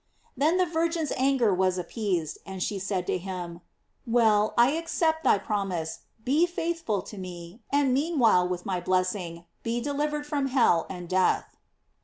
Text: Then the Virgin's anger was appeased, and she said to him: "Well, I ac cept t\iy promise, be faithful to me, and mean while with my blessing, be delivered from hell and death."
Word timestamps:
Then 0.35 0.57
the 0.57 0.65
Virgin's 0.65 1.11
anger 1.15 1.53
was 1.53 1.77
appeased, 1.77 2.39
and 2.43 2.63
she 2.63 2.79
said 2.79 3.05
to 3.05 3.19
him: 3.19 3.61
"Well, 4.07 4.55
I 4.57 4.71
ac 4.71 4.87
cept 4.87 5.23
t\iy 5.23 5.37
promise, 5.43 5.99
be 6.25 6.47
faithful 6.47 7.03
to 7.03 7.19
me, 7.19 7.61
and 7.71 7.93
mean 7.93 8.17
while 8.17 8.47
with 8.49 8.65
my 8.65 8.79
blessing, 8.81 9.45
be 9.61 9.79
delivered 9.79 10.25
from 10.25 10.47
hell 10.47 10.87
and 10.89 11.07
death." 11.07 11.55